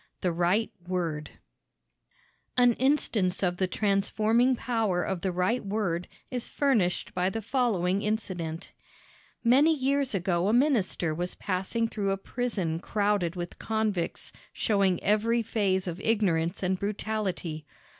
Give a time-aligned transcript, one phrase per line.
[0.21, 1.29] THE RIGHT WORD
[2.57, 8.01] An instance of the transforming power of the right word is furnished by the following
[8.01, 8.71] incident:
[9.43, 15.43] Many years ago a minister was passing through a prison crowded with convicts showing every
[15.43, 17.67] phase of ignorance and brutality.